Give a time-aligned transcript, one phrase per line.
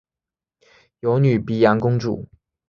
[1.01, 2.27] 有女沘阳公主。